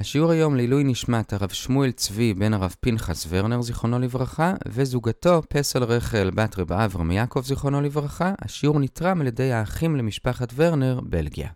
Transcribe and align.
השיעור 0.00 0.30
היום 0.30 0.56
לעילוי 0.56 0.84
נשמת 0.84 1.32
הרב 1.32 1.48
שמואל 1.48 1.90
צבי 1.90 2.34
בן 2.34 2.54
הרב 2.54 2.74
פנחס 2.80 3.26
ורנר 3.30 3.62
זיכרונו 3.62 3.98
לברכה, 3.98 4.54
וזוגתו 4.68 5.42
פסל 5.48 5.84
רחל 5.84 6.30
בת 6.30 6.58
רב 6.58 6.72
אברהם 6.72 7.10
יעקב 7.10 7.40
זיכרונו 7.40 7.80
לברכה. 7.80 8.32
השיעור 8.42 8.80
נתרם 8.80 9.20
על 9.20 9.26
ידי 9.26 9.52
האחים 9.52 9.96
למשפחת 9.96 10.52
ורנר, 10.56 11.00
בלגיה. 11.02 11.48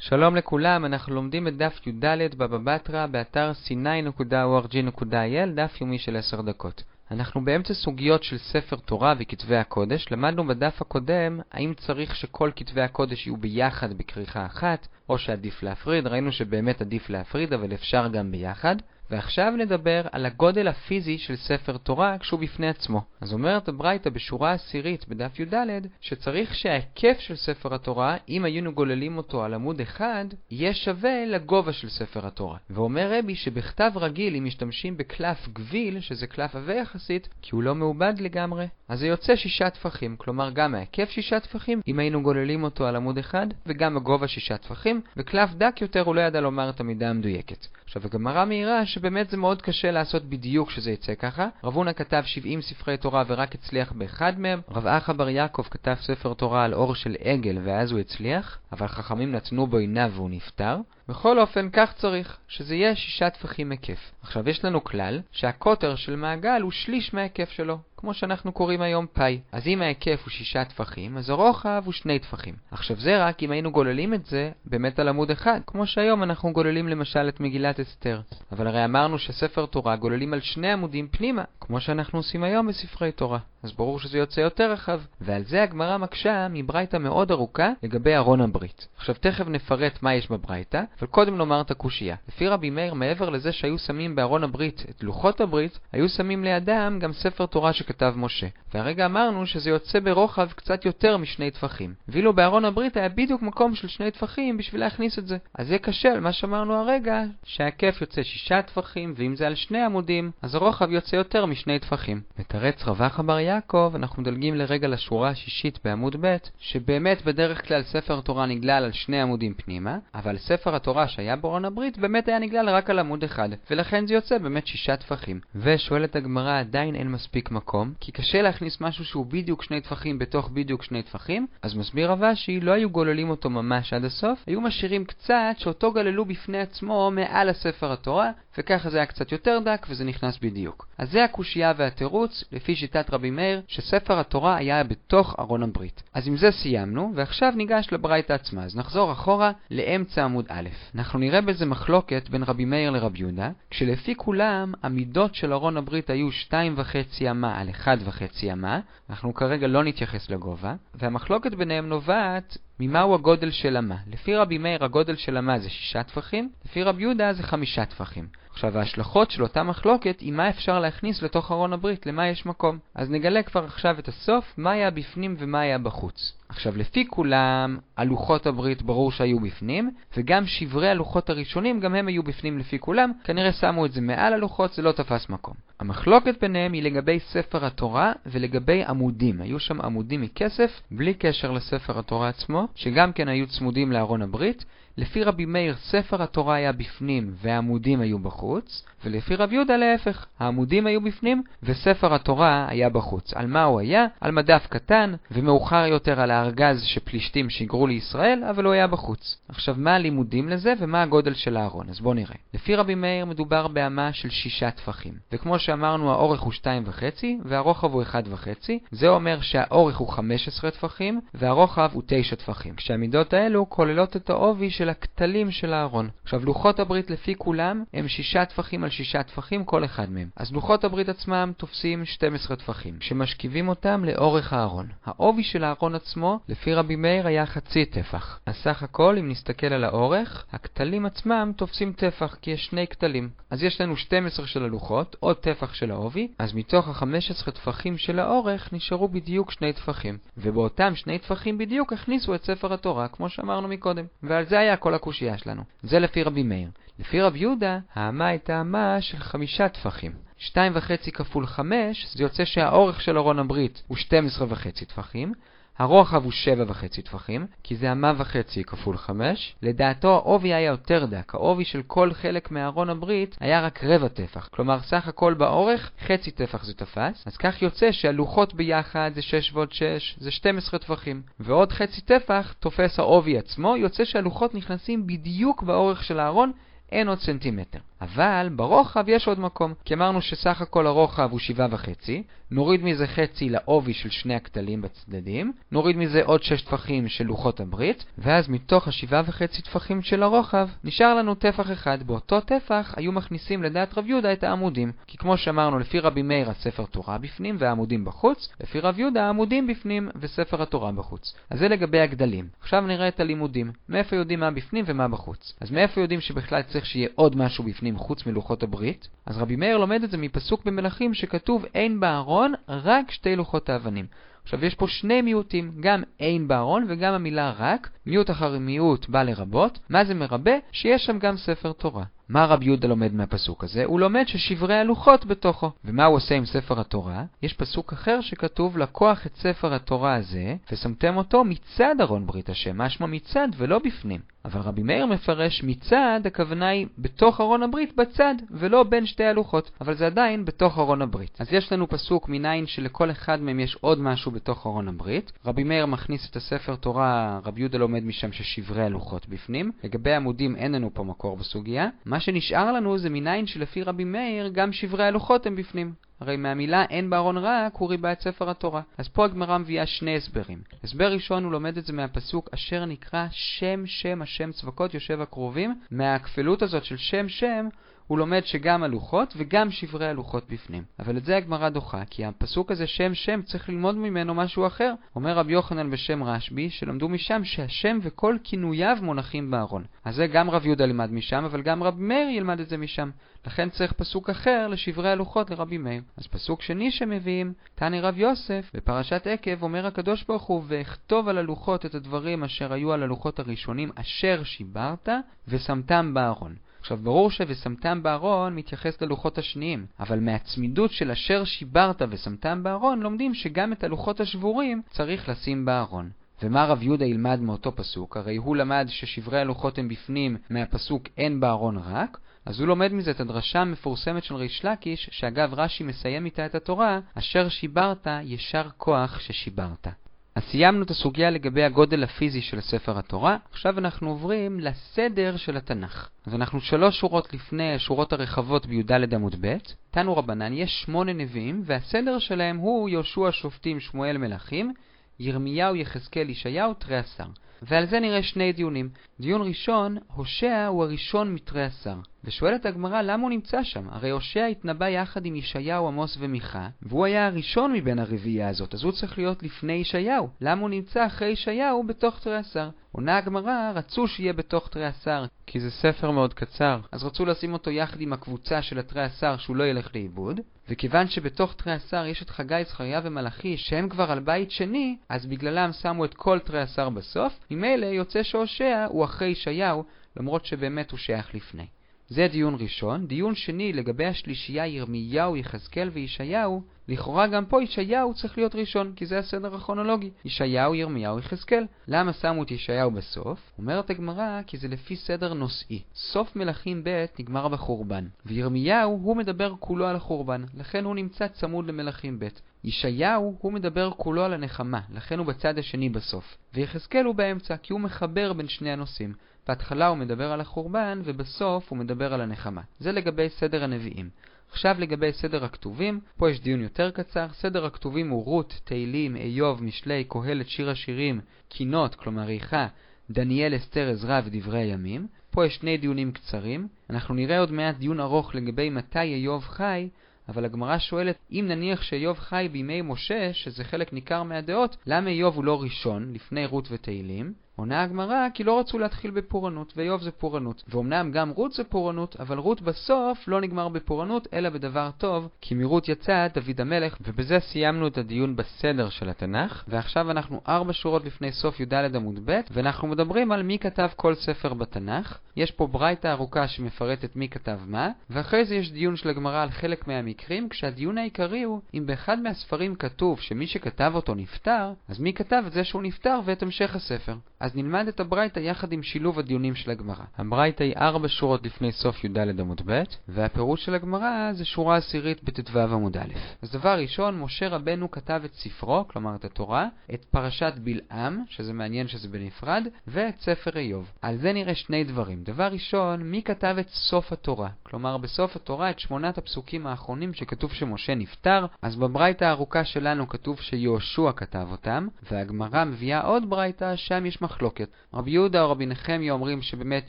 שלום 0.00 0.36
לכולם, 0.36 0.84
אנחנו 0.84 1.14
לומדים 1.14 1.48
את 1.48 1.56
דף 1.56 1.86
י"ד 1.86 2.34
בבא 2.38 2.58
בתרא 2.58 3.06
באתר 3.06 3.52
c9.org.il, 3.66 5.50
דף 5.54 5.80
יומי 5.80 5.98
של 5.98 6.16
10 6.16 6.42
דקות. 6.42 6.82
אנחנו 7.10 7.44
באמצע 7.44 7.74
סוגיות 7.74 8.22
של 8.22 8.38
ספר 8.38 8.76
תורה 8.76 9.14
וכתבי 9.18 9.56
הקודש. 9.56 10.06
למדנו 10.10 10.46
בדף 10.46 10.82
הקודם 10.82 11.40
האם 11.52 11.74
צריך 11.74 12.16
שכל 12.16 12.50
כתבי 12.56 12.80
הקודש 12.80 13.26
יהיו 13.26 13.36
ביחד 13.36 13.92
בכריכה 13.92 14.46
אחת, 14.46 14.88
או 15.08 15.18
שעדיף 15.18 15.62
להפריד. 15.62 16.06
ראינו 16.06 16.32
שבאמת 16.32 16.80
עדיף 16.80 17.10
להפריד, 17.10 17.52
אבל 17.52 17.74
אפשר 17.74 18.08
גם 18.08 18.30
ביחד. 18.32 18.76
ועכשיו 19.10 19.52
נדבר 19.58 20.02
על 20.12 20.26
הגודל 20.26 20.68
הפיזי 20.68 21.18
של 21.18 21.36
ספר 21.36 21.76
תורה 21.76 22.18
כשהוא 22.18 22.40
בפני 22.40 22.68
עצמו. 22.68 23.02
אז 23.20 23.32
אומרת 23.32 23.68
הברייתא 23.68 24.10
בשורה 24.10 24.52
עשירית 24.52 25.08
בדף 25.08 25.38
י"ד, 25.40 25.56
שצריך 26.00 26.54
שההיקף 26.54 27.16
של 27.18 27.36
ספר 27.36 27.74
התורה, 27.74 28.16
אם 28.28 28.44
היינו 28.44 28.72
גוללים 28.72 29.16
אותו 29.16 29.44
על 29.44 29.54
עמוד 29.54 29.80
אחד, 29.80 30.24
יהיה 30.50 30.74
שווה 30.74 31.26
לגובה 31.26 31.72
של 31.72 31.88
ספר 31.88 32.26
התורה. 32.26 32.58
ואומר 32.70 33.18
רבי 33.18 33.34
שבכתב 33.34 33.90
רגיל, 33.96 34.36
אם 34.36 34.44
משתמשים 34.44 34.96
בקלף 34.96 35.48
גביל, 35.52 36.00
שזה 36.00 36.26
קלף 36.26 36.56
עבה 36.56 36.74
יחסית, 36.74 37.28
כי 37.42 37.50
הוא 37.52 37.62
לא 37.62 37.74
מעובד 37.74 38.14
לגמרי, 38.20 38.66
אז 38.88 38.98
זה 38.98 39.06
יוצא 39.06 39.36
שישה 39.36 39.70
טפחים. 39.70 40.16
כלומר, 40.16 40.50
גם 40.50 40.74
ההיקף 40.74 41.10
שישה 41.10 41.40
טפחים, 41.40 41.80
אם 41.88 41.98
היינו 41.98 42.22
גוללים 42.22 42.64
אותו 42.64 42.86
על 42.86 42.96
עמוד 42.96 43.18
אחד, 43.18 43.46
וגם 43.66 43.96
הגובה 43.96 44.28
שישה 44.28 44.56
טפחים, 44.56 45.00
וקלף 45.16 45.54
דק 45.54 45.80
יותר 45.80 46.00
הוא 46.00 46.14
לא 46.14 46.20
ידע 46.20 46.40
לומר 46.40 46.70
את 46.70 46.80
המידה 46.80 47.10
המדויקת. 47.10 47.66
עכשיו, 47.84 48.02
הגמרא 48.04 48.44
מעירה 48.44 48.86
שבאמת 48.94 49.30
זה 49.30 49.36
מאוד 49.36 49.62
קשה 49.62 49.90
לעשות 49.90 50.24
בדיוק 50.24 50.70
שזה 50.70 50.90
יצא 50.90 51.14
ככה. 51.14 51.48
רב 51.64 51.74
הונא 51.74 51.92
כתב 51.92 52.22
70 52.26 52.62
ספרי 52.62 52.96
תורה 52.96 53.24
ורק 53.26 53.54
הצליח 53.54 53.92
באחד 53.92 54.40
מהם. 54.40 54.60
רב 54.70 54.86
אחא 54.86 55.12
בר 55.12 55.28
יעקב 55.28 55.62
כתב 55.70 55.94
ספר 56.00 56.34
תורה 56.34 56.64
על 56.64 56.74
אור 56.74 56.94
של 56.94 57.16
עגל 57.24 57.58
ואז 57.64 57.92
הוא 57.92 58.00
הצליח, 58.00 58.58
אבל 58.72 58.88
חכמים 58.88 59.32
נתנו 59.32 59.66
בו 59.66 59.76
עיניו 59.76 60.10
והוא 60.14 60.30
נפטר. 60.30 60.76
בכל 61.08 61.38
אופן, 61.38 61.68
כך 61.72 61.92
צריך, 61.92 62.36
שזה 62.48 62.74
יהיה 62.74 62.96
שישה 62.96 63.30
טפחים 63.30 63.70
היקף. 63.70 64.12
עכשיו, 64.22 64.48
יש 64.48 64.64
לנו 64.64 64.84
כלל 64.84 65.20
שהקוטר 65.32 65.94
של 65.96 66.16
מעגל 66.16 66.60
הוא 66.62 66.70
שליש 66.70 67.14
מההיקף 67.14 67.50
שלו, 67.50 67.78
כמו 67.96 68.14
שאנחנו 68.14 68.52
קוראים 68.52 68.82
היום 68.82 69.06
פאי. 69.12 69.40
אז 69.52 69.66
אם 69.66 69.82
ההיקף 69.82 70.20
הוא 70.24 70.30
שישה 70.30 70.64
טפחים, 70.64 71.16
אז 71.16 71.30
הרוחב 71.30 71.82
הוא 71.84 71.92
שני 71.92 72.18
טפחים. 72.18 72.54
עכשיו, 72.70 72.96
זה 72.96 73.24
רק 73.26 73.42
אם 73.42 73.50
היינו 73.50 73.72
גוללים 73.72 74.14
את 74.14 74.26
זה 74.26 74.50
באמת 74.64 74.98
על 74.98 75.08
עמוד 75.08 75.30
אחד, 75.30 75.60
כמו 75.66 75.86
שהיום 75.86 76.22
אנחנו 76.22 76.52
גוללים 76.52 76.88
למשל 76.88 77.28
את 77.28 77.40
מגילת 77.40 77.80
אסתר. 77.80 78.20
אבל 78.52 78.66
הרי 78.66 78.84
אמרנו 78.84 79.18
שספר 79.18 79.66
תורה 79.66 79.96
גוללים 79.96 80.34
על 80.34 80.40
שני 80.40 80.72
עמודים 80.72 81.08
פנימה, 81.08 81.44
כמו 81.60 81.80
שאנחנו 81.80 82.18
עושים 82.18 82.42
היום 82.42 82.66
בספרי 82.68 83.12
תורה. 83.12 83.38
אז 83.64 83.72
ברור 83.72 84.00
שזה 84.00 84.18
יוצא 84.18 84.40
יותר 84.40 84.72
רחב. 84.72 85.00
ועל 85.20 85.44
זה 85.44 85.62
הגמרא 85.62 85.98
מקשה 85.98 86.46
מברייתא 86.50 86.96
מאוד 86.96 87.30
ארוכה 87.30 87.70
לגבי 87.82 88.16
ארון 88.16 88.40
הברית. 88.40 88.88
עכשיו 88.96 89.14
תכף 89.20 89.48
נפרט 89.48 90.02
מה 90.02 90.14
יש 90.14 90.30
בברייתא, 90.30 90.82
אבל 90.98 91.06
קודם 91.06 91.38
נאמר 91.38 91.60
את 91.60 91.70
הקושייה. 91.70 92.16
לפי 92.28 92.48
רבי 92.48 92.70
מאיר, 92.70 92.94
מעבר 92.94 93.30
לזה 93.30 93.52
שהיו 93.52 93.78
שמים 93.78 94.14
בארון 94.14 94.44
הברית 94.44 94.84
את 94.90 95.02
לוחות 95.02 95.40
הברית, 95.40 95.78
היו 95.92 96.08
שמים 96.08 96.44
לידם 96.44 96.98
גם 97.00 97.12
ספר 97.12 97.46
תורה 97.46 97.72
שכתב 97.72 98.14
משה. 98.16 98.46
והרגע 98.74 99.06
אמרנו 99.06 99.46
שזה 99.46 99.70
יוצא 99.70 100.00
ברוחב 100.00 100.48
קצת 100.52 100.84
יותר 100.84 101.16
משני 101.16 101.50
טפחים. 101.50 101.94
ואילו 102.08 102.32
בארון 102.32 102.64
הברית 102.64 102.96
היה 102.96 103.08
בדיוק 103.08 103.42
מקום 103.42 103.74
של 103.74 103.88
שני 103.88 104.10
טפחים 104.10 104.56
בשביל 104.56 104.80
להכניס 104.80 105.18
את 105.18 105.26
זה. 105.26 105.36
אז 105.58 105.68
זה 105.68 105.78
קשה 105.78 106.12
על 106.12 106.20
מה 106.20 106.32
שאמרנו 106.32 106.74
הרגע, 106.74 107.22
שההיקף 107.44 108.00
יוצא 108.00 108.22
שישה 108.22 108.62
טפחים, 108.62 109.14
ואם 109.16 109.36
זה 109.36 109.46
על 109.46 109.54
שני 109.54 109.84
עמודים, 109.84 110.30
אז 110.42 110.54
הרוחב 110.54 110.90
יוצא 110.90 111.16
יותר 111.16 111.46
משני 111.46 111.78
טפחים. 111.78 112.20
מתרץ 112.38 112.84
רווח 112.86 113.20
אבר 113.20 113.38
יעקב, 113.54 113.92
אנחנו 113.94 114.22
מדלגים 114.22 114.54
לרגע 114.54 114.88
לשורה 114.88 115.28
השישית 115.28 115.78
בעמוד 115.84 116.16
ב', 116.20 116.36
שבאמת 116.58 117.24
בדרך 117.24 117.68
כלל 117.68 117.82
ספר 117.82 118.18
התורה 118.18 118.46
נגלל 118.46 118.84
על 118.84 118.92
שני 118.92 119.20
עמודים 119.20 119.54
פנימה, 119.54 119.98
אבל 120.14 120.38
ספר 120.38 120.74
התורה 120.74 121.08
שהיה 121.08 121.36
בארון 121.36 121.64
הברית 121.64 121.98
באמת 121.98 122.28
היה 122.28 122.38
נגלל 122.38 122.68
רק 122.68 122.90
על 122.90 122.98
עמוד 122.98 123.24
אחד, 123.24 123.48
ולכן 123.70 124.06
זה 124.06 124.14
יוצא 124.14 124.38
באמת 124.38 124.66
שישה 124.66 124.96
טפחים. 124.96 125.40
ושואלת 125.54 126.16
הגמרא, 126.16 126.60
עדיין 126.60 126.94
אין 126.94 127.08
מספיק 127.08 127.50
מקום, 127.50 127.92
כי 128.00 128.12
קשה 128.12 128.42
להכניס 128.42 128.80
משהו 128.80 129.04
שהוא 129.04 129.26
בדיוק 129.26 129.62
שני 129.62 129.80
טפחים 129.80 130.18
בתוך 130.18 130.50
בדיוק 130.50 130.82
שני 130.82 131.02
טפחים, 131.02 131.46
אז 131.62 131.74
מסביר 131.74 132.10
רבשי, 132.10 132.60
לא 132.60 132.72
היו 132.72 132.90
גוללים 132.90 133.30
אותו 133.30 133.50
ממש 133.50 133.92
עד 133.92 134.04
הסוף, 134.04 134.44
היו 134.46 134.60
משאירים 134.60 135.04
קצת 135.04 135.54
שאותו 135.58 135.92
גללו 135.92 136.24
בפני 136.24 136.58
עצמו 136.58 137.10
מעל 137.10 137.48
הספר 137.48 137.92
התורה, 137.92 138.30
וככה 138.58 138.90
זה 138.90 138.96
היה 138.96 139.06
קצת 139.06 139.32
יותר 139.32 139.58
דק 139.64 139.86
וזה 139.90 140.04
נכנס 140.04 140.38
בדיוק. 140.38 140.88
אז 140.98 141.10
זה 141.10 141.24
הקושייה 141.24 141.72
והתירוץ, 141.76 142.44
לפי 142.52 142.76
שיטת 142.76 143.10
רבי 143.10 143.30
מאיר, 143.30 143.43
שספר 143.68 144.20
התורה 144.20 144.56
היה 144.56 144.84
בתוך 144.84 145.34
ארון 145.38 145.62
הברית. 145.62 146.02
אז 146.14 146.28
עם 146.28 146.36
זה 146.36 146.50
סיימנו, 146.50 147.12
ועכשיו 147.14 147.52
ניגש 147.56 147.88
לברייתא 147.92 148.32
עצמה. 148.32 148.64
אז 148.64 148.76
נחזור 148.76 149.12
אחורה 149.12 149.52
לאמצע 149.70 150.24
עמוד 150.24 150.46
א'. 150.48 150.68
אנחנו 150.94 151.18
נראה 151.18 151.40
בזה 151.40 151.66
מחלוקת 151.66 152.28
בין 152.28 152.42
רבי 152.42 152.64
מאיר 152.64 152.90
לרבי 152.90 153.18
יהודה, 153.18 153.50
כשלפי 153.70 154.14
כולם 154.14 154.72
המידות 154.82 155.34
של 155.34 155.52
ארון 155.52 155.76
הברית 155.76 156.10
היו 156.10 156.28
2.5 156.28 157.30
אמה 157.30 157.58
על 157.60 157.68
1.5 157.68 158.52
אמה, 158.52 158.80
אנחנו 159.10 159.34
כרגע 159.34 159.66
לא 159.66 159.84
נתייחס 159.84 160.30
לגובה, 160.30 160.74
והמחלוקת 160.94 161.54
ביניהם 161.54 161.88
נובעת 161.88 162.58
ממהו 162.80 163.14
הגודל 163.14 163.50
של 163.50 163.76
אמה. 163.76 163.96
לפי 164.06 164.36
רבי 164.36 164.58
מאיר 164.58 164.84
הגודל 164.84 165.16
של 165.16 165.36
אמה 165.36 165.58
זה 165.58 165.70
6 165.70 165.96
טפחים, 165.96 166.50
לפי 166.64 166.82
רבי 166.82 167.02
יהודה 167.02 167.32
זה 167.32 167.42
5 167.42 167.78
טפחים. 167.78 168.28
עכשיו 168.50 168.78
ההשלכות 168.78 169.30
של 169.30 169.42
אותה 169.42 169.62
מחלוקת 169.62 170.20
היא 170.20 170.32
מה 170.32 170.48
אפשר 170.48 170.78
להכניס 170.78 171.22
לתוך 171.22 171.52
ארון 171.52 171.72
הברית, 171.72 172.06
למה 172.06 172.28
יש 172.28 172.46
מקום. 172.46 172.78
אז 172.94 173.10
נגלה 173.10 173.42
כבר 173.42 173.64
עכשיו 173.64 173.98
את 173.98 174.08
הסוף, 174.08 174.54
מה 174.56 174.70
היה 174.70 174.90
בפנים 174.90 175.36
ומה 175.38 175.60
היה 175.60 175.78
בחוץ. 175.78 176.32
עכשיו 176.54 176.76
לפי 176.76 177.06
כולם, 177.06 177.78
הלוחות 177.96 178.46
הברית 178.46 178.82
ברור 178.82 179.12
שהיו 179.12 179.40
בפנים, 179.40 179.90
וגם 180.16 180.46
שברי 180.46 180.88
הלוחות 180.88 181.30
הראשונים 181.30 181.80
גם 181.80 181.94
הם 181.94 182.08
היו 182.08 182.22
בפנים 182.22 182.58
לפי 182.58 182.78
כולם, 182.78 183.12
כנראה 183.24 183.52
שמו 183.52 183.86
את 183.86 183.92
זה 183.92 184.00
מעל 184.00 184.32
הלוחות, 184.32 184.72
זה 184.72 184.82
לא 184.82 184.92
תפס 184.92 185.28
מקום. 185.28 185.54
המחלוקת 185.80 186.40
ביניהם 186.40 186.72
היא 186.72 186.82
לגבי 186.82 187.20
ספר 187.20 187.66
התורה 187.66 188.12
ולגבי 188.26 188.84
עמודים. 188.84 189.40
היו 189.40 189.58
שם 189.58 189.80
עמודים 189.80 190.20
מכסף, 190.20 190.80
בלי 190.90 191.14
קשר 191.14 191.50
לספר 191.50 191.98
התורה 191.98 192.28
עצמו, 192.28 192.68
שגם 192.74 193.12
כן 193.12 193.28
היו 193.28 193.46
צמודים 193.46 193.92
לארון 193.92 194.22
הברית. 194.22 194.64
לפי 194.96 195.24
רבי 195.24 195.44
מאיר 195.44 195.76
ספר 195.76 196.22
התורה 196.22 196.54
היה 196.54 196.72
בפנים 196.72 197.30
והעמודים 197.42 198.00
היו 198.00 198.18
בחוץ, 198.18 198.84
ולפי 199.04 199.36
רבי 199.36 199.54
יהודה 199.54 199.76
להפך, 199.76 200.26
העמודים 200.38 200.86
היו 200.86 201.00
בפנים 201.00 201.42
וספר 201.62 202.14
התורה 202.14 202.66
היה 202.68 202.88
בחוץ. 202.88 203.34
על 203.34 203.46
מה 203.46 203.64
הוא 203.64 203.80
היה? 203.80 204.06
על 204.20 204.32
מדף 204.32 204.66
קטן, 204.66 205.14
ומאוחר 205.30 205.86
יותר 205.86 206.20
על 206.20 206.30
הארגז 206.44 206.82
שפלישתים 206.82 207.50
שיגרו 207.50 207.86
לישראל, 207.86 208.44
אבל 208.50 208.64
הוא 208.64 208.72
היה 208.72 208.86
בחוץ. 208.86 209.38
עכשיו, 209.48 209.74
מה 209.78 209.94
הלימודים 209.94 210.48
לזה 210.48 210.72
ומה 210.78 211.02
הגודל 211.02 211.34
של 211.34 211.56
הארון? 211.56 211.88
אז 211.88 212.00
בואו 212.00 212.14
נראה. 212.14 212.36
לפי 212.54 212.74
רבי 212.74 212.94
מאיר 212.94 213.24
מדובר 213.24 213.68
באמה 213.68 214.12
של 214.12 214.30
שישה 214.30 214.70
טפחים, 214.70 215.12
וכמו 215.32 215.58
שאמרנו 215.58 216.10
האורך 216.10 216.40
הוא 216.40 216.52
שתיים 216.52 216.82
וחצי 216.86 217.38
והרוחב 217.44 217.92
הוא 217.92 218.02
אחד 218.02 218.22
וחצי, 218.26 218.78
זה 218.90 219.08
אומר 219.08 219.40
שהאורך 219.40 219.96
הוא 219.96 220.08
15 220.08 220.70
טפחים 220.70 221.20
והרוחב 221.34 221.90
הוא 221.92 222.02
9 222.06 222.36
טפחים, 222.36 222.74
כשהמידות 222.74 223.32
האלו 223.32 223.70
כוללות 223.70 224.16
את 224.16 224.30
העובי 224.30 224.70
של 224.70 224.88
הכתלים 224.88 225.50
של 225.50 225.72
הארון. 225.72 226.08
עכשיו, 226.22 226.44
לוחות 226.44 226.80
הברית 226.80 227.10
לפי 227.10 227.34
כולם 227.34 227.84
הם 227.94 228.08
שישה 228.08 228.44
טפחים 228.44 228.84
על 228.84 228.90
שישה 228.90 229.22
טפחים 229.22 229.64
כל 229.64 229.84
אחד 229.84 230.10
מהם. 230.10 230.28
אז 230.36 230.52
לוחות 230.52 230.84
הברית 230.84 231.08
עצמם 231.08 231.52
תופסים 231.56 232.04
12 232.04 232.56
טפחים, 232.56 232.96
שמשכיבים 233.00 233.68
אותם 233.68 234.04
לאורך 234.04 234.52
הארון. 234.52 234.86
העובי 235.06 235.42
של 235.42 235.64
הארון 235.64 235.94
עצמו, 235.94 236.33
לפי 236.48 236.74
רבי 236.74 236.96
מאיר, 236.96 237.26
היה 237.26 237.46
חצי 237.46 237.84
טפח. 237.84 238.40
אז 238.46 238.54
סך 238.56 238.82
הכל, 238.82 239.16
אם 239.18 239.28
נסתכל 239.28 239.66
על 239.66 239.84
האורך, 239.84 240.44
הכתלים 240.52 241.06
עצמם 241.06 241.52
תופסים 241.56 241.92
טפח, 241.92 242.36
כי 242.42 242.50
יש 242.50 242.66
שני 242.66 242.86
כתלים. 242.86 243.28
אז 243.50 243.62
יש 243.62 243.80
לנו 243.80 243.96
12 243.96 244.46
של 244.46 244.64
הלוחות, 244.64 245.16
עוד 245.20 245.36
טפח 245.36 245.74
של 245.74 245.90
העובי, 245.90 246.28
אז 246.38 246.54
מתוך 246.54 246.88
ה-15 246.88 247.50
טפחים 247.50 247.98
של 247.98 248.18
האורך 248.18 248.72
נשארו 248.72 249.08
בדיוק 249.08 249.50
שני 249.50 249.72
טפחים. 249.72 250.18
ובאותם 250.36 250.94
שני 250.94 251.18
טפחים 251.18 251.58
בדיוק 251.58 251.92
הכניסו 251.92 252.34
את 252.34 252.44
ספר 252.44 252.72
התורה, 252.72 253.08
כמו 253.08 253.28
שאמרנו 253.28 253.68
מקודם. 253.68 254.04
ועל 254.22 254.44
זה 254.46 254.58
היה 254.58 254.76
כל 254.76 254.94
הקושייה 254.94 255.38
שלנו. 255.38 255.62
זה 255.82 255.98
לפי 255.98 256.22
רבי 256.22 256.42
מאיר. 256.42 256.68
לפי 256.98 257.20
רב 257.20 257.36
יהודה, 257.36 257.78
האמה 257.94 258.26
הייתה 258.26 258.60
אמה 258.60 259.00
של 259.00 259.18
חמישה 259.18 259.68
טפחים. 259.68 260.12
שתיים 260.38 260.72
וחצי 260.74 261.12
כפול 261.12 261.46
חמש, 261.46 262.06
זה 262.14 262.22
יוצא 262.22 262.44
שהאורך 262.44 263.00
של 263.00 263.18
ארון 263.18 263.38
הברית 263.38 263.82
הוא 263.86 263.96
12 263.96 264.46
וחצי 264.50 264.84
טפחים, 264.84 265.32
הרוחב 265.78 266.24
הוא 266.24 266.32
שבע 266.32 266.64
וחצי 266.68 267.02
טפחים, 267.02 267.46
כי 267.62 267.76
זה 267.76 267.92
אמה 267.92 268.12
וחצי 268.16 268.64
כפול 268.64 268.96
חמש. 268.96 269.54
לדעתו 269.62 270.14
העובי 270.14 270.54
היה 270.54 270.70
יותר 270.70 271.06
דק, 271.06 271.34
העובי 271.34 271.64
של 271.64 271.82
כל 271.86 272.12
חלק 272.12 272.50
מארון 272.50 272.90
הברית 272.90 273.36
היה 273.40 273.60
רק 273.60 273.84
רבע 273.84 274.08
טפח. 274.08 274.48
כלומר, 274.48 274.80
סך 274.80 275.08
הכל 275.08 275.34
באורך, 275.34 275.90
חצי 276.06 276.30
טפח 276.30 276.64
זה 276.64 276.74
תפס. 276.74 277.26
אז 277.26 277.36
כך 277.36 277.62
יוצא 277.62 277.92
שהלוחות 277.92 278.54
ביחד 278.54 279.10
זה 279.14 279.22
6 279.22 279.52
ועוד 279.52 279.72
6, 279.72 280.16
זה 280.18 280.30
12 280.30 280.80
טפחים. 280.80 281.22
ועוד 281.40 281.72
חצי 281.72 282.00
טפח 282.00 282.54
תופס 282.60 282.98
העובי 282.98 283.38
עצמו, 283.38 283.76
יוצא 283.76 284.04
שהלוחות 284.04 284.54
נכנסים 284.54 285.06
בדיוק 285.06 285.62
באורך 285.62 286.04
של 286.04 286.20
הארון, 286.20 286.52
אין 286.92 287.08
עוד 287.08 287.18
סנטימטר. 287.18 287.78
אבל 288.04 288.48
ברוחב 288.56 289.04
יש 289.08 289.28
עוד 289.28 289.40
מקום, 289.40 289.74
כי 289.84 289.94
אמרנו 289.94 290.22
שסך 290.22 290.60
הכל 290.60 290.86
הרוחב 290.86 291.28
הוא 291.30 291.38
שבעה 291.38 291.68
וחצי, 291.70 292.22
נוריד 292.50 292.84
מזה 292.84 293.06
חצי 293.06 293.48
לעובי 293.48 293.92
של 293.92 294.10
שני 294.10 294.34
הכתלים 294.34 294.82
בצדדים, 294.82 295.52
נוריד 295.72 295.96
מזה 295.96 296.22
עוד 296.24 296.42
שש 296.42 296.62
טפחים 296.62 297.08
של 297.08 297.24
לוחות 297.24 297.60
הברית, 297.60 298.04
ואז 298.18 298.48
מתוך 298.48 298.88
השבעה 298.88 299.22
וחצי 299.26 299.62
טפחים 299.62 300.02
של 300.02 300.22
הרוחב, 300.22 300.68
נשאר 300.84 301.14
לנו 301.14 301.34
טפח 301.34 301.72
אחד. 301.72 302.02
באותו 302.02 302.40
טפח 302.40 302.94
היו 302.96 303.12
מכניסים 303.12 303.62
לדעת 303.62 303.98
רב 303.98 304.06
יהודה 304.06 304.32
את 304.32 304.44
העמודים. 304.44 304.92
כי 305.06 305.18
כמו 305.18 305.36
שאמרנו, 305.36 305.78
לפי 305.78 305.98
רבי 305.98 306.22
מאיר 306.22 306.50
הספר 306.50 306.84
תורה 306.84 307.18
בפנים 307.18 307.56
והעמודים 307.58 308.04
בחוץ, 308.04 308.48
לפי 308.60 308.80
רב 308.80 308.98
יהודה 308.98 309.26
העמודים 309.26 309.66
בפנים 309.66 310.08
וספר 310.16 310.62
התורה 310.62 310.92
בחוץ. 310.92 311.34
אז 311.50 311.58
זה 311.58 311.68
לגבי 311.68 312.00
הגדלים. 312.00 312.48
עכשיו 312.60 312.80
נראה 312.80 313.08
את 313.08 313.20
הלימודים. 313.20 313.72
מאיפה 313.88 314.16
יודעים 314.16 314.40
מה 314.40 314.50
בפנים 314.50 314.84
ומה 314.88 315.08
בחוץ? 315.08 315.54
אז 315.60 315.70
מאיפה 315.70 316.00
יודעים 316.00 316.20
שבכלל 316.20 316.62
צריך 316.62 316.86
שיהיה 316.86 317.08
עוד 317.14 317.36
משהו 317.36 317.64
בפנים 317.64 317.93
חוץ 317.98 318.26
מלוחות 318.26 318.62
הברית? 318.62 319.08
אז 319.26 319.38
רבי 319.38 319.56
מאיר 319.56 319.78
לומד 319.78 320.02
את 320.02 320.10
זה 320.10 320.16
מפסוק 320.16 320.64
במלכים 320.64 321.14
שכתוב 321.14 321.64
אין 321.74 322.00
בארון 322.00 322.52
רק 322.68 323.10
שתי 323.10 323.36
לוחות 323.36 323.68
האבנים. 323.68 324.06
עכשיו 324.44 324.64
יש 324.64 324.74
פה 324.74 324.88
שני 324.88 325.22
מיעוטים, 325.22 325.72
גם 325.80 326.02
אין 326.20 326.48
בארון 326.48 326.86
וגם 326.88 327.14
המילה 327.14 327.54
רק, 327.58 327.90
מיעוט 328.06 328.30
אחרי 328.30 328.58
מיעוט 328.58 329.08
בא 329.08 329.22
לרבות, 329.22 329.78
מה 329.88 330.04
זה 330.04 330.14
מרבה? 330.14 330.52
שיש 330.72 331.04
שם 331.06 331.18
גם 331.18 331.36
ספר 331.36 331.72
תורה. 331.72 332.04
מה 332.28 332.44
רב 332.44 332.62
יהודה 332.62 332.88
לומד 332.88 333.14
מהפסוק 333.14 333.64
הזה? 333.64 333.84
הוא 333.84 334.00
לומד 334.00 334.24
ששברי 334.26 334.74
הלוחות 334.74 335.26
בתוכו. 335.26 335.70
ומה 335.84 336.04
הוא 336.04 336.16
עושה 336.16 336.34
עם 336.34 336.46
ספר 336.46 336.80
התורה? 336.80 337.24
יש 337.42 337.52
פסוק 337.52 337.92
אחר 337.92 338.20
שכתוב 338.20 338.78
לקוח 338.78 339.26
את 339.26 339.34
ספר 339.34 339.74
התורה 339.74 340.14
הזה, 340.14 340.56
ושמתם 340.72 341.16
אותו 341.16 341.44
מצד 341.44 341.94
ארון 342.00 342.26
ברית 342.26 342.48
השם, 342.48 342.78
משמע 342.78 343.06
מצד 343.06 343.48
ולא 343.56 343.78
בפנים. 343.78 344.20
אבל 344.44 344.60
רבי 344.60 344.82
מאיר 344.82 345.06
מפרש 345.06 345.62
מצד, 345.64 346.20
הכוונה 346.24 346.68
היא 346.68 346.86
בתוך 346.98 347.40
ארון 347.40 347.62
הברית 347.62 347.96
בצד, 347.96 348.34
ולא 348.50 348.82
בין 348.82 349.06
שתי 349.06 349.24
הלוחות, 349.24 349.70
אבל 349.80 349.94
זה 349.94 350.06
עדיין 350.06 350.44
בתוך 350.44 350.78
ארון 350.78 351.02
הברית. 351.02 351.36
אז 351.40 351.52
יש 351.52 351.72
לנו 351.72 351.88
פסוק 351.88 352.28
מניין 352.28 352.66
שלכל 352.66 353.10
אחד 353.10 353.40
מהם 353.40 353.60
יש 353.60 353.76
עוד 353.80 354.00
משהו 354.00 354.30
בתוך 354.30 354.66
ארון 354.66 354.88
הברית. 354.88 355.32
רבי 355.46 355.64
מאיר 355.64 355.86
מכניס 355.86 356.30
את 356.30 356.36
הספר 356.36 356.76
תורה, 356.76 357.40
רבי 357.44 357.60
יהודה 357.60 357.78
לומד 357.78 358.04
משם 358.04 358.32
ששברי 358.32 358.84
הלוחות 358.84 359.28
בפנים. 359.28 359.72
לגבי 359.84 360.14
עמודים 360.14 360.56
אין 360.56 360.72
לנו 360.72 360.90
פה 360.94 361.04
מקור 361.04 361.36
בסוגיה. 361.36 361.88
מה 362.04 362.20
שנשאר 362.20 362.72
לנו 362.72 362.98
זה 362.98 363.10
מניין 363.10 363.46
שלפי 363.46 363.82
רבי 363.82 364.04
מאיר 364.04 364.48
גם 364.48 364.72
שברי 364.72 365.04
הלוחות 365.04 365.46
הם 365.46 365.56
בפנים. 365.56 365.92
הרי 366.20 366.36
מהמילה 366.36 366.84
אין 366.90 367.10
בארון 367.10 367.38
רק 367.38 367.76
הוא 367.76 367.90
ריבה 367.90 368.12
את 368.12 368.20
ספר 368.20 368.50
התורה. 368.50 368.82
אז 368.98 369.08
פה 369.08 369.24
הגמרא 369.24 369.58
מביאה 369.58 369.86
שני 369.86 370.16
הסברים. 370.16 370.58
הסבר 370.84 371.12
ראשון 371.12 371.44
הוא 371.44 371.52
לומד 371.52 371.78
את 371.78 371.84
זה 371.84 371.92
מהפסוק 371.92 372.48
אשר 372.54 372.84
נקרא 372.84 373.26
שם 373.30 373.82
שם 373.86 374.22
השם 374.22 374.52
צבקות 374.52 374.94
יושב 374.94 375.20
הקרובים. 375.20 375.74
מהכפלות 375.90 376.62
הזאת 376.62 376.84
של 376.84 376.96
שם 376.96 377.28
שם 377.28 377.68
הוא 378.06 378.18
לומד 378.18 378.44
שגם 378.44 378.82
הלוחות 378.82 379.34
וגם 379.36 379.70
שברי 379.70 380.08
הלוחות 380.08 380.44
בפנים. 380.50 380.82
אבל 380.98 381.16
את 381.16 381.24
זה 381.24 381.36
הגמרא 381.36 381.68
דוחה, 381.68 382.04
כי 382.04 382.24
הפסוק 382.24 382.70
הזה 382.70 382.86
שם 382.86 383.14
שם 383.14 383.42
צריך 383.42 383.68
ללמוד 383.68 383.96
ממנו 383.96 384.34
משהו 384.34 384.66
אחר. 384.66 384.94
אומר 385.16 385.38
רבי 385.38 385.52
יוחנן 385.52 385.90
בשם 385.90 386.24
רשב"י, 386.24 386.70
שלמדו 386.70 387.08
משם 387.08 387.44
שהשם 387.44 387.98
וכל 388.02 388.36
כינוייו 388.44 388.96
מונחים 389.02 389.50
בארון. 389.50 389.84
אז 390.04 390.14
זה 390.14 390.26
גם 390.26 390.50
רב 390.50 390.66
יהודה 390.66 390.86
לימד 390.86 391.12
משם, 391.12 391.44
אבל 391.44 391.62
גם 391.62 391.82
רבי 391.82 392.02
מאיר 392.02 392.28
ילמד 392.28 392.60
את 392.60 392.68
זה 392.68 392.76
משם. 392.76 393.10
לכן 393.46 393.70
צריך 393.70 393.92
פסוק 393.92 394.30
אחר 394.30 394.68
לשברי 394.68 395.10
הלוחות 395.10 395.50
לרבי 395.50 395.78
מאיר. 395.78 396.02
אז 396.16 396.26
פסוק 396.26 396.62
שני 396.62 396.90
שמביאים, 396.90 397.52
תני 397.74 398.00
רב 398.00 398.18
יוסף, 398.18 398.70
בפרשת 398.74 399.26
עקב 399.26 399.62
אומר 399.62 399.86
הקדוש 399.86 400.24
ברוך 400.24 400.42
הוא, 400.42 400.62
ואכתוב 400.66 401.28
על 401.28 401.38
הלוחות 401.38 401.86
את 401.86 401.94
הדברים 401.94 402.44
אשר 402.44 402.72
היו 402.72 402.92
על 402.92 403.02
הלוחות 403.02 403.38
הראשונים 403.38 403.90
אשר 403.94 404.42
שיברת, 404.44 405.08
ושמתם 405.48 406.14
בארון. 406.14 406.54
עכשיו, 406.80 406.98
ברור 406.98 407.30
ש"ושמתם 407.30 408.02
בארון" 408.02 408.54
מתייחס 408.54 409.02
ללוחות 409.02 409.38
השניים, 409.38 409.86
אבל 410.00 410.20
מהצמידות 410.20 410.90
של 410.90 411.10
אשר 411.10 411.44
שיברת 411.44 412.02
ושמתם 412.10 412.62
בארון, 412.62 413.00
לומדים 413.00 413.34
שגם 413.34 413.72
את 413.72 413.84
הלוחות 413.84 414.20
השבורים 414.20 414.82
צריך 414.90 415.28
לשים 415.28 415.64
בארון. 415.64 416.10
ומה 416.42 416.64
רב 416.64 416.82
יהודה 416.82 417.04
ילמד 417.04 417.40
מאותו 417.40 417.76
פסוק? 417.76 418.16
הרי 418.16 418.36
הוא 418.36 418.56
למד 418.56 418.86
ששברי 418.88 419.40
הלוחות 419.40 419.78
הם 419.78 419.88
בפנים 419.88 420.36
מהפסוק 420.50 421.02
אין 421.18 421.40
בארון 421.40 421.78
רק, 421.78 422.18
אז 422.46 422.60
הוא 422.60 422.68
לומד 422.68 422.92
מזה 422.92 423.10
את 423.10 423.20
הדרשה 423.20 423.60
המפורסמת 423.60 424.24
של 424.24 424.34
ריש 424.34 424.64
לקיש, 424.64 425.08
שאגב 425.12 425.54
רש"י 425.54 425.84
מסיים 425.84 426.24
איתה 426.24 426.46
את 426.46 426.54
התורה, 426.54 427.00
אשר 427.14 427.48
שיברת 427.48 428.06
ישר 428.22 428.68
כוח 428.76 429.20
ששיברת. 429.20 429.86
אז 430.34 430.42
סיימנו 430.42 430.82
את 430.82 430.90
הסוגיה 430.90 431.30
לגבי 431.30 431.64
הגודל 431.64 432.04
הפיזי 432.04 432.42
של 432.42 432.60
ספר 432.60 432.98
התורה, 432.98 433.36
עכשיו 433.52 433.78
אנחנו 433.78 434.10
עוברים 434.10 434.60
לסדר 434.60 435.36
של 435.36 435.56
התנ"ך. 435.56 436.08
אז 436.26 436.34
אנחנו 436.34 436.60
שלוש 436.60 437.00
שורות 437.00 437.34
לפני 437.34 437.74
השורות 437.74 438.12
הרחבות 438.12 438.66
בי"ד 438.66 439.14
עמוד 439.14 439.36
ב', 439.40 439.56
תנו 439.90 440.16
רבנן, 440.16 440.52
יש 440.52 440.82
שמונה 440.84 441.12
נביאים, 441.12 441.62
והסדר 441.64 442.18
שלהם 442.18 442.56
הוא 442.56 442.88
יהושע 442.88 443.28
שופטים 443.32 443.80
שמואל 443.80 444.18
מלכים, 444.18 444.72
ירמיהו 445.20 445.76
יחזקאל 445.76 446.30
ישעיהו 446.30 446.74
תרי 446.74 446.96
עשר. 446.96 447.26
ועל 447.62 447.86
זה 447.86 448.00
נראה 448.00 448.22
שני 448.22 448.52
דיונים. 448.52 448.88
דיון 449.20 449.42
ראשון, 449.42 449.96
הושע 450.14 450.66
הוא 450.66 450.84
הראשון 450.84 451.34
מתרי 451.34 451.64
עשר. 451.64 451.94
ושואלת 452.24 452.66
הגמרא 452.66 453.02
למה 453.02 453.22
הוא 453.22 453.30
נמצא 453.30 453.62
שם? 453.62 453.88
הרי 453.88 454.10
הושע 454.10 454.44
התנבא 454.44 454.88
יחד 454.88 455.26
עם 455.26 455.36
ישעיהו, 455.36 455.88
עמוס 455.88 456.16
ומיכה, 456.20 456.68
והוא 456.82 457.04
היה 457.04 457.26
הראשון 457.26 457.72
מבין 457.72 457.98
הרביעייה 457.98 458.48
הזאת, 458.48 458.74
אז 458.74 458.84
הוא 458.84 458.92
צריך 458.92 459.18
להיות 459.18 459.42
לפני 459.42 459.72
ישעיהו. 459.72 460.28
למה 460.40 460.60
הוא 460.60 460.70
נמצא 460.70 461.06
אחרי 461.06 461.28
ישעיהו 461.28 461.86
בתוך 461.86 462.18
תרי 462.18 462.36
עשר? 462.36 462.68
עונה 462.92 463.16
הגמרא, 463.16 463.72
רצו 463.74 464.08
שיהיה 464.08 464.32
בתוך 464.32 464.68
תרי 464.68 464.86
עשר, 464.86 465.24
כי 465.46 465.60
זה 465.60 465.70
ספר 465.70 466.10
מאוד 466.10 466.34
קצר, 466.34 466.80
אז 466.92 467.04
רצו 467.04 467.24
לשים 467.24 467.52
אותו 467.52 467.70
יחד 467.70 468.00
עם 468.00 468.12
הקבוצה 468.12 468.62
של 468.62 468.78
התרי 468.78 469.02
עשר 469.02 469.36
שהוא 469.36 469.56
לא 469.56 469.64
ילך 469.64 469.94
לאיבוד, 469.94 470.40
וכיוון 470.68 471.06
שבתוך 471.08 471.54
תרי 471.54 471.72
עשר 471.72 472.06
יש 472.06 472.22
את 472.22 472.30
חגי, 472.30 472.62
זכריה 472.68 473.00
ומלאכי 473.04 473.56
שהם 473.56 473.88
כבר 473.88 474.12
על 474.12 474.20
בית 474.20 474.50
שני, 474.50 474.96
אז 475.08 475.26
בגללם 475.26 475.72
שמו 475.72 476.04
את 476.04 476.14
כל 476.14 476.38
תרי 476.38 476.60
עשר 476.60 476.88
בסוף, 476.88 477.38
ממילא 477.50 477.86
יוצא 477.86 478.22
שהושע 478.22 478.86
הוא 478.88 479.04
אחרי 479.04 479.28
ישעיהו, 479.28 479.84
למרות 480.16 480.44
שבאמת 480.44 480.90
הוא 480.90 480.98
שייך 480.98 481.34
לפני. 481.34 481.66
זה 482.08 482.28
דיון 482.32 482.56
ראשון. 482.60 483.06
דיון 483.06 483.34
שני 483.34 483.72
לגבי 483.72 484.06
השלישייה 484.06 484.66
ירמיהו, 484.66 485.36
יחזקאל 485.36 485.88
וישעיהו, 485.88 486.62
לכאורה 486.88 487.26
גם 487.26 487.46
פה 487.46 487.62
ישעיהו 487.62 488.14
צריך 488.14 488.38
להיות 488.38 488.54
ראשון, 488.54 488.92
כי 488.96 489.06
זה 489.06 489.18
הסדר 489.18 489.54
הכרונולוגי. 489.54 490.10
ישעיהו, 490.24 490.74
ירמיהו, 490.74 491.18
יחזקאל. 491.18 491.64
למה 491.88 492.12
שמו 492.12 492.42
את 492.42 492.50
ישעיהו 492.50 492.90
בסוף? 492.90 493.52
אומרת 493.58 493.90
הגמרא 493.90 494.40
כי 494.46 494.56
זה 494.56 494.68
לפי 494.68 494.96
סדר 494.96 495.34
נושאי. 495.34 495.82
סוף 495.94 496.36
מלכים 496.36 496.84
ב' 496.84 497.04
נגמר 497.18 497.48
בחורבן, 497.48 498.06
וירמיהו 498.26 498.90
הוא 498.90 499.16
מדבר 499.16 499.54
כולו 499.58 499.86
על 499.86 499.96
החורבן, 499.96 500.44
לכן 500.54 500.84
הוא 500.84 500.94
נמצא 500.94 501.28
צמוד 501.28 501.66
למלכים 501.66 502.18
ב'. 502.18 502.28
ישעיהו 502.64 503.36
הוא 503.40 503.52
מדבר 503.52 503.90
כולו 503.96 504.24
על 504.24 504.34
הנחמה, 504.34 504.80
לכן 504.94 505.18
הוא 505.18 505.26
בצד 505.26 505.58
השני 505.58 505.88
בסוף. 505.88 506.36
ויחזקאל 506.54 507.04
הוא 507.04 507.14
באמצע, 507.14 507.56
כי 507.56 507.72
הוא 507.72 507.80
מחבר 507.80 508.32
בין 508.32 508.48
שני 508.48 508.70
הנושאים. 508.70 509.14
בהתחלה 509.48 509.86
הוא 509.86 509.98
מדבר 509.98 510.32
על 510.32 510.40
החורבן, 510.40 511.00
ובסוף 511.04 511.70
הוא 511.70 511.78
מדבר 511.78 512.14
על 512.14 512.20
הנחמה. 512.20 512.60
זה 512.78 512.92
לגבי 512.92 513.28
סדר 513.28 513.64
הנביאים. 513.64 514.10
עכשיו 514.50 514.76
לגבי 514.78 515.12
סדר 515.12 515.44
הכתובים, 515.44 516.00
פה 516.16 516.30
יש 516.30 516.40
דיון 516.40 516.60
יותר 516.60 516.90
קצר. 516.90 517.26
סדר 517.32 517.64
הכתובים 517.64 518.10
הוא 518.10 518.24
רות, 518.24 518.60
תהילים, 518.64 519.16
איוב, 519.16 519.62
משלי, 519.62 520.04
קהלת, 520.08 520.48
שיר 520.48 520.70
השירים, 520.70 521.20
קינות, 521.48 521.94
כלומר 521.94 522.28
איכה, 522.28 522.66
דניאל, 523.10 523.56
אסתר, 523.56 523.90
עזרא 523.90 524.20
ודברי 524.24 524.58
הימים. 524.58 525.06
פה 525.30 525.46
יש 525.46 525.54
שני 525.54 525.76
דיונים 525.76 526.12
קצרים. 526.12 526.68
אנחנו 526.90 527.14
נראה 527.14 527.38
עוד 527.38 527.52
מעט 527.52 527.76
דיון 527.76 528.00
ארוך 528.00 528.34
לגבי 528.34 528.70
מתי 528.70 529.14
איוב 529.14 529.44
חי, 529.44 529.88
אבל 530.28 530.44
הגמרא 530.44 530.78
שואלת, 530.78 531.16
אם 531.32 531.44
נניח 531.48 531.82
שאיוב 531.82 532.18
חי 532.18 532.48
בימי 532.52 532.82
משה, 532.82 533.32
שזה 533.32 533.64
חלק 533.64 533.92
ניכר 533.92 534.22
מהדעות, 534.22 534.76
למה 534.86 535.10
איוב 535.10 535.36
הוא 535.36 535.44
לא 535.44 535.62
ראשון, 535.62 536.12
לפני 536.12 536.46
רות 536.46 536.68
ותהילים? 536.70 537.32
עונה 537.56 537.82
הגמרא 537.82 538.28
כי 538.34 538.44
לא 538.44 538.60
רצו 538.60 538.78
להתחיל 538.78 539.10
בפורענות, 539.10 539.72
ואיוב 539.76 540.02
זה 540.02 540.10
פורענות. 540.10 540.62
ואומנם 540.68 541.10
גם 541.12 541.30
רות 541.30 541.52
זה 541.52 541.64
פורענות, 541.64 542.16
אבל 542.20 542.38
רות 542.38 542.62
בסוף 542.62 543.28
לא 543.28 543.40
נגמר 543.40 543.68
בפורענות, 543.68 544.28
אלא 544.32 544.50
בדבר 544.50 544.90
טוב, 544.98 545.28
כי 545.40 545.54
מרות 545.54 545.88
יצא 545.88 546.26
דוד 546.34 546.60
המלך, 546.60 546.96
ובזה 547.00 547.40
סיימנו 547.40 547.86
את 547.86 547.98
הדיון 547.98 548.36
בסדר 548.36 548.88
של 548.88 549.08
התנ"ך, 549.08 549.64
ועכשיו 549.68 550.10
אנחנו 550.10 550.40
ארבע 550.48 550.72
שורות 550.72 551.04
לפני 551.04 551.32
סוף 551.32 551.60
י"ד 551.60 551.96
עמוד 551.96 552.20
ב', 552.24 552.40
ואנחנו 552.50 552.88
מדברים 552.88 553.32
על 553.32 553.42
מי 553.42 553.58
כתב 553.58 553.88
כל 553.96 554.14
ספר 554.14 554.54
בתנ"ך. 554.54 555.18
יש 555.36 555.50
פה 555.50 555.66
ברייתא 555.66 556.08
ארוכה 556.08 556.48
שמפרטת 556.48 557.16
מי 557.16 557.28
כתב 557.28 557.58
מה, 557.66 557.90
ואחרי 558.10 558.44
זה 558.44 558.54
יש 558.54 558.72
דיון 558.72 558.96
של 558.96 559.08
הגמרא 559.08 559.42
על 559.42 559.50
חלק 559.50 559.88
מהמקרים, 559.88 560.48
כשהדיון 560.48 560.98
העיקרי 560.98 561.42
הוא, 561.42 561.60
אם 561.74 561.86
באחד 561.86 562.18
מהספרים 562.18 562.74
כתוב 562.74 563.20
שמי 563.20 563.46
שכתב 563.46 563.92
אותו 563.94 564.14
נפטר, 564.14 564.72
אז 564.88 565.00
מי 565.00 565.12
כתב 565.12 565.42
את 565.46 565.52
זה 565.52 565.64
שהוא 565.64 565.82
נפטר 565.82 566.20
ואת 566.24 566.42
המשך 566.42 566.76
הספר. 566.76 567.14
אז 567.44 567.56
נלמד 567.56 567.88
את 567.88 568.00
הברייתא 568.00 568.40
יחד 568.40 568.72
עם 568.72 568.82
שילוב 568.82 569.18
הדיונים 569.18 569.54
של 569.54 569.70
הגמרא. 569.70 570.04
הברייתא 570.18 570.62
היא 570.62 570.76
ארבע 570.76 571.08
שורות 571.08 571.46
לפני 571.46 571.72
סוף 571.72 572.04
י"ד 572.04 572.40
עמוד 572.40 572.62
ב', 572.66 572.82
והפירוש 573.08 573.64
של 573.64 573.74
הגמרא 573.74 574.32
זה 574.32 574.44
שורה 574.44 574.76
עשירית 574.76 575.24
בט"ו 575.24 575.58
עמוד 575.58 575.96
א'. 575.96 576.12
אז 576.42 576.52
דבר 576.52 576.78
ראשון, 576.78 577.20
משה 577.20 577.48
רבנו 577.48 577.90
כתב 577.90 578.22
את 578.24 578.34
ספרו, 578.34 578.88
כלומר 578.88 579.14
את 579.14 579.24
התורה, 579.24 579.66
את 579.94 580.04
פרשת 580.04 580.52
בלעם, 580.56 581.22
שזה 581.28 581.52
מעניין 581.52 581.88
שזה 581.88 582.08
בנפרד, 582.08 582.66
ואת 582.86 583.20
ספר 583.20 583.58
איוב. 583.58 583.92
על 584.02 584.16
זה 584.16 584.32
נראה 584.32 584.54
שני 584.54 584.84
דברים. 584.84 585.22
דבר 585.22 585.48
ראשון, 585.52 586.02
מי 586.02 586.22
כתב 586.22 586.56
את 586.60 586.68
סוף 586.68 587.12
התורה? 587.12 587.48
כלומר, 587.62 587.96
בסוף 587.96 588.36
התורה 588.36 588.70
את 588.70 588.78
שמונת 588.78 589.18
הפסוקים 589.18 589.66
האחרונים 589.66 590.14
שכתוב 590.14 590.52
שמשה 590.52 590.94
נפטר, 590.94 591.46
אז 591.62 591.76
בברייתא 591.76 592.24
הארוכה 592.24 592.64
שלנו 592.64 593.08
כתוב 593.08 593.40
שיהושע 593.40 594.12
כתב 594.16 594.48
אותם, 594.50 594.88
והגמרא 595.10 595.64
מביאה 595.64 596.00
עוד 596.00 596.30
ברייתא, 596.30 596.76
שם 596.76 597.06
יש 597.06 597.22
מחלוקת. 597.34 597.68
רבי 597.94 598.10
יהודה 598.10 598.42
או 598.42 598.50
רבי 598.50 598.66
נחמיה 598.66 599.12
אומרים 599.12 599.42
שבאמת 599.42 599.88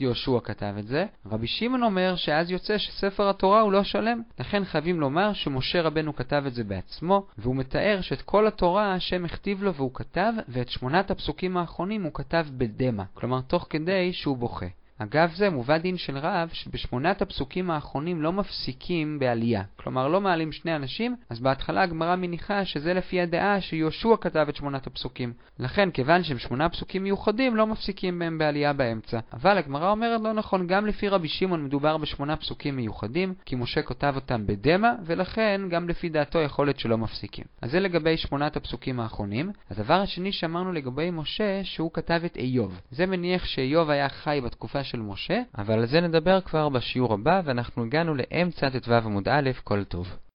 יהושע 0.00 0.40
כתב 0.44 0.74
את 0.78 0.86
זה, 0.86 1.06
רבי 1.26 1.46
שמעון 1.46 1.82
אומר 1.82 2.16
שאז 2.16 2.50
יוצא 2.50 2.78
שספר 2.78 3.28
התורה 3.28 3.60
הוא 3.60 3.72
לא 3.72 3.84
שלם. 3.84 4.22
לכן 4.38 4.64
חייבים 4.64 5.00
לומר 5.00 5.32
שמשה 5.32 5.82
רבנו 5.82 6.16
כתב 6.16 6.44
את 6.46 6.54
זה 6.54 6.64
בעצמו, 6.64 7.26
והוא 7.38 7.56
מתאר 7.56 7.98
שאת 8.00 8.22
כל 8.22 8.46
התורה 8.46 8.94
השם 8.94 9.24
הכתיב 9.24 9.62
לו 9.62 9.74
והוא 9.74 9.90
כתב, 9.94 10.32
ואת 10.48 10.68
שמונת 10.68 11.10
הפסוקים 11.10 11.56
האחרונים 11.56 12.02
הוא 12.02 12.14
כתב 12.14 12.46
בדמע, 12.52 13.02
כלומר 13.14 13.40
תוך 13.40 13.66
כדי 13.70 14.12
שהוא 14.12 14.36
בוכה. 14.36 14.66
אגב 14.98 15.30
זה 15.36 15.50
מובא 15.50 15.78
דין 15.78 15.96
של 15.96 16.18
רב 16.18 16.48
שבשמונת 16.52 17.22
הפסוקים 17.22 17.70
האחרונים 17.70 18.22
לא 18.22 18.32
מפסיקים 18.32 19.18
בעלייה. 19.18 19.62
כלומר 19.76 20.08
לא 20.08 20.20
מעלים 20.20 20.52
שני 20.52 20.76
אנשים, 20.76 21.16
אז 21.30 21.40
בהתחלה 21.40 21.82
הגמרא 21.82 22.16
מניחה 22.16 22.64
שזה 22.64 22.94
לפי 22.94 23.20
הדעה 23.20 23.60
שיהושע 23.60 24.16
כתב 24.20 24.46
את 24.48 24.56
שמונת 24.56 24.86
הפסוקים. 24.86 25.32
לכן 25.58 25.90
כיוון 25.90 26.22
שהם 26.22 26.38
שמונה 26.38 26.68
פסוקים 26.68 27.02
מיוחדים 27.02 27.56
לא 27.56 27.66
מפסיקים 27.66 28.18
בהם 28.18 28.38
בעלייה 28.38 28.72
באמצע. 28.72 29.18
אבל 29.32 29.58
הגמרא 29.58 29.90
אומרת 29.90 30.20
לא 30.20 30.32
נכון, 30.32 30.66
גם 30.66 30.86
לפי 30.86 31.08
רבי 31.08 31.28
שמעון 31.28 31.64
מדובר 31.64 31.96
בשמונה 31.96 32.36
פסוקים 32.36 32.76
מיוחדים, 32.76 33.34
כי 33.44 33.56
משה 33.56 33.82
כותב 33.82 34.12
אותם 34.16 34.46
בדמע, 34.46 34.92
ולכן 35.04 35.60
גם 35.70 35.88
לפי 35.88 36.08
דעתו 36.08 36.38
יכול 36.38 36.66
להיות 36.66 36.78
שלא 36.78 36.98
מפסיקים. 36.98 37.44
אז 37.62 37.70
זה 37.70 37.80
לגבי 37.80 38.16
שמונת 38.16 38.56
הפסוקים 38.56 39.00
האחרונים. 39.00 39.50
הדבר 39.70 39.94
השני 39.94 40.32
שאמרנו 40.32 40.72
לגבי 40.72 41.10
משה, 41.10 41.64
שהוא 41.64 41.90
כתב 41.92 42.20
את 42.26 42.36
איוב. 42.36 42.80
זה 42.90 43.06
מניח 43.06 43.44
שאיוב 43.44 43.90
היה 43.90 44.08
חי 44.08 44.40
בתקופה 44.44 44.85
של 44.86 45.00
משה, 45.00 45.42
אבל 45.58 45.74
על 45.74 45.86
זה 45.86 46.00
נדבר 46.00 46.40
כבר 46.40 46.68
בשיעור 46.68 47.14
הבא, 47.14 47.40
ואנחנו 47.44 47.84
הגענו 47.84 48.14
לאמצע 48.14 48.68
ט"ו 48.70 48.92
עמוד 48.92 49.28
א', 49.28 49.50
כל 49.64 49.84
טוב. 49.84 50.16